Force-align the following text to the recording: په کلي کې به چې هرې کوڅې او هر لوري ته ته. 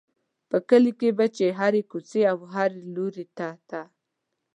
په 0.49 0.57
کلي 0.69 0.91
کې 0.99 1.09
به 1.17 1.25
چې 1.37 1.45
هرې 1.59 1.81
کوڅې 1.91 2.21
او 2.31 2.39
هر 2.53 2.69
لوري 2.95 3.25
ته 3.37 3.49
ته. 3.69 3.81